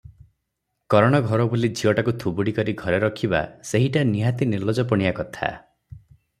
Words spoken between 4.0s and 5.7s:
ନିହାତି ନିଲଜପଣିଆ କଥା।